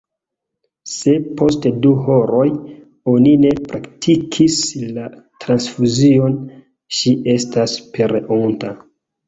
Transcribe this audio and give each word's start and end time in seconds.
Se 0.93 1.11
post 1.41 1.67
du 1.83 1.91
horoj 2.07 2.47
oni 3.13 3.35
ne 3.45 3.53
praktikis 3.69 4.57
la 4.97 5.05
transfuzion, 5.45 6.37
ŝi 7.01 7.15
estas 7.39 7.81
pereonta. 7.95 8.77